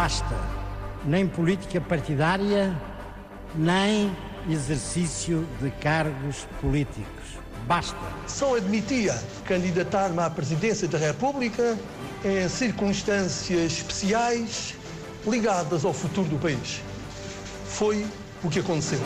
[0.00, 0.34] basta.
[1.04, 2.74] Nem política partidária,
[3.54, 4.10] nem
[4.48, 7.38] exercício de cargos políticos.
[7.66, 7.98] Basta.
[8.26, 9.12] Só admitia
[9.44, 11.78] candidatar-me à presidência da República
[12.24, 14.74] em circunstâncias especiais
[15.26, 16.80] ligadas ao futuro do país.
[17.66, 18.06] Foi
[18.42, 19.00] o que aconteceu.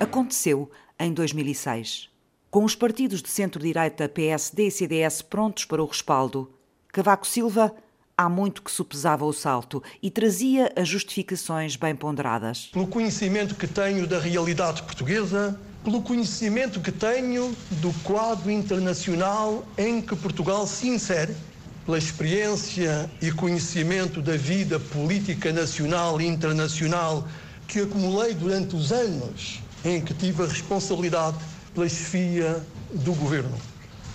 [0.00, 0.68] Aconteceu
[0.98, 2.10] em 2006.
[2.50, 6.50] Com os partidos de centro-direita PSD e CDS prontos para o respaldo,
[6.88, 7.72] Cavaco Silva
[8.20, 12.68] há muito que supesava o salto e trazia as justificações bem ponderadas.
[12.70, 20.02] Pelo conhecimento que tenho da realidade portuguesa, pelo conhecimento que tenho do quadro internacional em
[20.02, 21.34] que Portugal se insere,
[21.86, 27.26] pela experiência e conhecimento da vida política nacional e internacional
[27.66, 31.38] que acumulei durante os anos em que tive a responsabilidade
[31.72, 32.62] pela chefia
[32.92, 33.69] do governo.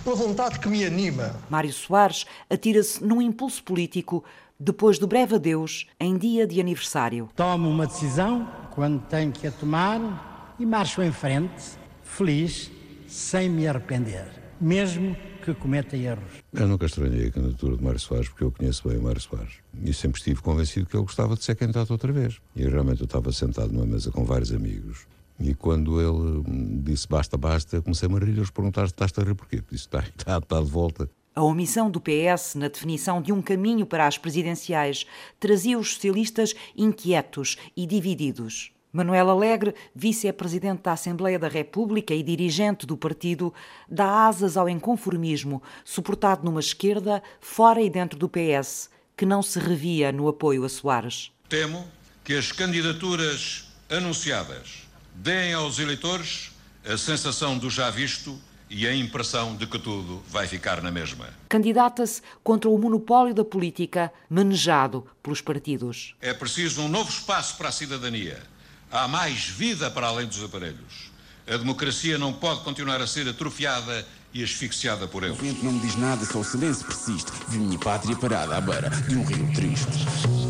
[0.06, 1.34] Pela vontade que me anima.
[1.50, 4.24] Mário Soares atira-se num impulso político
[4.56, 7.28] depois do breve adeus em dia de aniversário.
[7.34, 11.72] Tomo uma decisão quando tenho que a tomar e marcho em frente,
[12.04, 12.70] feliz,
[13.08, 14.28] sem me arrepender,
[14.60, 16.40] mesmo que cometa erros.
[16.52, 19.54] Eu nunca estranhei a candidatura de Mário Soares porque eu conheço bem o Mário Soares.
[19.82, 22.40] E sempre estive convencido que ele gostava de ser candidato outra vez.
[22.54, 25.04] E realmente eu estava sentado numa mesa com vários amigos.
[25.38, 26.42] E quando ele
[26.82, 28.30] disse basta, basta, comecei a rir.
[28.30, 29.62] Eles perguntaram se estás a rir porquê.
[29.70, 31.10] Disse está, está, está de volta.
[31.34, 35.04] A omissão do PS na definição de um caminho para as presidenciais
[35.38, 38.72] trazia os socialistas inquietos e divididos.
[38.90, 43.52] Manuel Alegre, vice-presidente da Assembleia da República e dirigente do partido,
[43.86, 49.58] dá asas ao inconformismo, suportado numa esquerda, fora e dentro do PS, que não se
[49.58, 51.30] revia no apoio a Soares.
[51.46, 51.86] Temo
[52.24, 54.85] que as candidaturas anunciadas
[55.16, 56.50] deem aos eleitores
[56.84, 61.28] a sensação do já visto e a impressão de que tudo vai ficar na mesma.
[61.48, 66.14] Candidata-se contra o monopólio da política manejado pelos partidos.
[66.20, 68.42] É preciso um novo espaço para a cidadania
[68.90, 71.10] Há mais vida para além dos aparelhos.
[71.46, 75.38] A democracia não pode continuar a ser atrofiada e asfixiada por eles.
[75.38, 77.30] O vento não me diz nada, só o silêncio persiste.
[77.48, 80.45] Vi minha pátria parada à beira de um rio triste.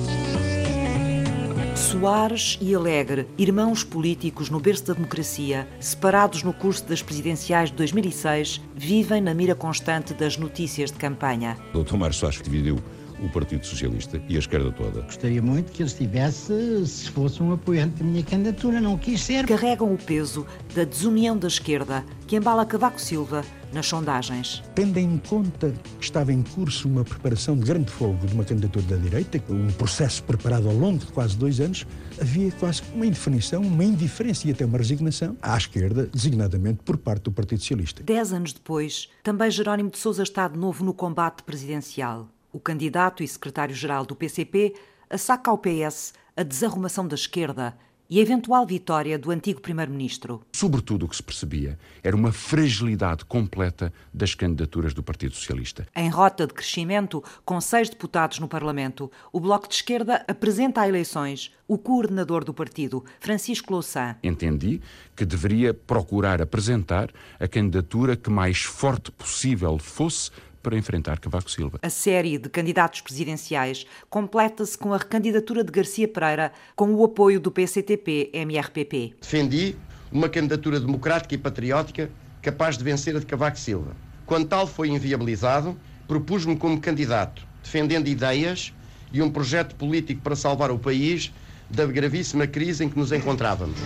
[1.76, 7.76] Soares e Alegre, irmãos políticos no berço da democracia, separados no curso das presidenciais de
[7.76, 11.58] 2006, vivem na mira constante das notícias de campanha.
[11.74, 11.96] O Dr.
[11.96, 12.78] Mário Soares dividiu
[13.22, 15.02] o Partido Socialista e a esquerda toda.
[15.02, 19.46] Gostaria muito que ele estivesse, se fosse um apoiante da minha candidatura, não quis ser.
[19.46, 24.62] Carregam o peso da desunião da esquerda que embala Cavaco Silva nas sondagens.
[24.74, 28.84] Tendo em conta que estava em curso uma preparação de grande fogo de uma candidatura
[28.86, 31.86] da direita, um processo preparado ao longo de quase dois anos,
[32.20, 37.24] havia quase uma indefinição, uma indiferença e até uma resignação à esquerda, designadamente por parte
[37.24, 38.02] do Partido Socialista.
[38.02, 42.28] Dez anos depois, também Jerónimo de Sousa está de novo no combate presidencial.
[42.52, 44.74] O candidato e secretário-geral do PCP
[45.10, 47.76] assaca ao PS a desarrumação da esquerda
[48.08, 50.42] e a eventual vitória do antigo primeiro-ministro.
[50.52, 55.86] Sobretudo o que se percebia era uma fragilidade completa das candidaturas do Partido Socialista.
[55.94, 60.88] Em rota de crescimento, com seis deputados no Parlamento, o Bloco de Esquerda apresenta a
[60.88, 64.16] eleições o coordenador do partido, Francisco Louçã.
[64.22, 64.80] Entendi
[65.16, 70.30] que deveria procurar apresentar a candidatura que mais forte possível fosse
[70.66, 71.78] para enfrentar Cavaco Silva.
[71.80, 77.38] A série de candidatos presidenciais completa-se com a recandidatura de Garcia Pereira com o apoio
[77.38, 79.14] do PCTP-MRPP.
[79.20, 79.76] Defendi
[80.10, 82.10] uma candidatura democrática e patriótica
[82.42, 83.92] capaz de vencer a de Cavaco Silva.
[84.26, 85.78] Quando tal foi inviabilizado,
[86.08, 88.74] propus-me como candidato, defendendo ideias
[89.12, 91.32] e um projeto político para salvar o país
[91.70, 93.78] da gravíssima crise em que nos encontrávamos.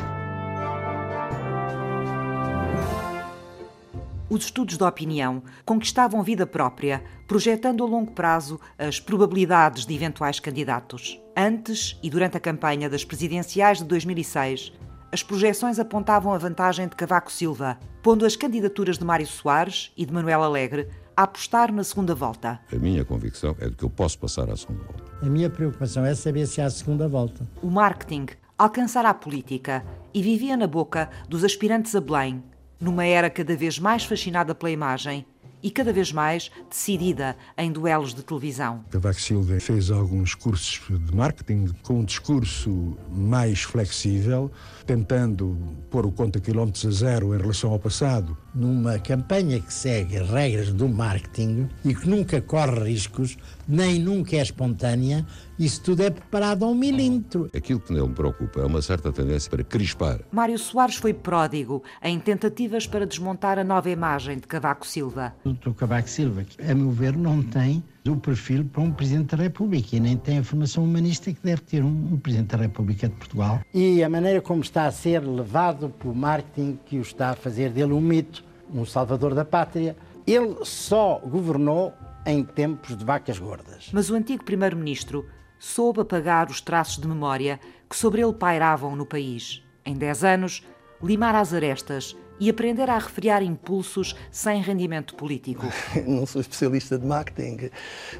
[4.30, 10.38] Os estudos de opinião conquistavam vida própria, projetando a longo prazo as probabilidades de eventuais
[10.38, 11.20] candidatos.
[11.36, 14.72] Antes e durante a campanha das presidenciais de 2006,
[15.12, 20.06] as projeções apontavam a vantagem de Cavaco Silva, pondo as candidaturas de Mário Soares e
[20.06, 22.60] de Manuel Alegre a apostar na segunda volta.
[22.72, 25.04] A minha convicção é de que eu posso passar à segunda volta.
[25.20, 27.46] A minha preocupação é saber se há a segunda volta.
[27.60, 28.26] O marketing
[28.56, 29.84] alcançara a política
[30.14, 32.42] e vivia na boca dos aspirantes a Belém,
[32.80, 35.26] numa era cada vez mais fascinada pela imagem
[35.62, 38.84] e cada vez mais decidida em duelos de televisão.
[38.90, 44.50] Cavaco Silva fez alguns cursos de marketing com um discurso mais flexível,
[44.86, 45.56] tentando
[45.90, 48.36] pôr o conta quilómetros a zero em relação ao passado.
[48.54, 53.36] Numa campanha que segue as regras do marketing e que nunca corre riscos,
[53.68, 55.26] nem nunca é espontânea,
[55.60, 57.50] isso tudo é preparado a um milímetro.
[57.54, 60.20] Aquilo que não me preocupa é uma certa tendência para crispar.
[60.32, 65.34] Mário Soares foi pródigo em tentativas para desmontar a nova imagem de Cavaco Silva.
[65.44, 65.72] o Dr.
[65.72, 69.96] Cavaco Silva, que, a meu ver, não tem o perfil para um Presidente da República
[69.96, 73.14] e nem tem a formação humanista que deve ter um, um Presidente da República de
[73.16, 73.60] Portugal.
[73.74, 77.70] E a maneira como está a ser levado pelo marketing que o está a fazer
[77.70, 78.42] dele um mito,
[78.72, 79.94] um salvador da pátria,
[80.26, 81.92] ele só governou
[82.24, 83.90] em tempos de vacas gordas.
[83.92, 85.26] Mas o antigo primeiro-ministro
[85.60, 89.62] soube apagar os traços de memória que sobre ele pairavam no país.
[89.84, 90.66] Em 10 anos,
[91.02, 95.66] limar as arestas e aprender a refriar impulsos sem rendimento político.
[96.08, 97.70] Não sou especialista de marketing.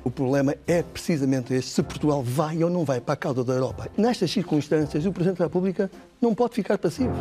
[0.05, 3.55] O problema é precisamente este: se Portugal vai ou não vai para a cauda da
[3.55, 3.89] Europa.
[3.97, 5.91] Nestas circunstâncias, o Presidente da República
[6.21, 7.15] não pode ficar passivo.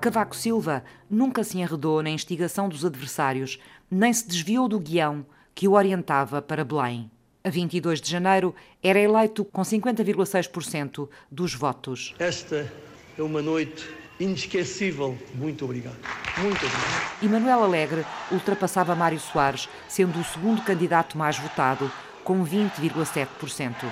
[0.00, 3.58] Cavaco Silva nunca se enredou na instigação dos adversários,
[3.90, 5.24] nem se desviou do guião
[5.54, 7.10] que o orientava para Belém.
[7.44, 12.14] A 22 de janeiro era eleito com 50,6% dos votos.
[12.18, 12.70] Esta
[13.16, 13.88] é uma noite
[14.18, 15.16] inesquecível.
[15.34, 15.96] Muito obrigado.
[16.38, 17.22] Muito obrigado.
[17.22, 21.90] E Manuel Alegre ultrapassava Mário Soares, sendo o segundo candidato mais votado,
[22.24, 23.90] com 20,7%.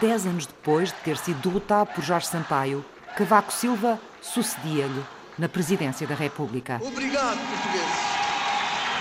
[0.00, 2.84] Dez anos depois de ter sido derrotado por Jorge Sampaio,
[3.16, 5.04] Cavaco Silva sucedia-lhe
[5.36, 6.80] na presidência da República.
[6.82, 7.98] Obrigado, portugueses.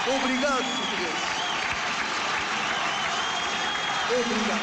[0.07, 1.38] Obrigado, portugueses.
[4.09, 4.59] 我也听不懂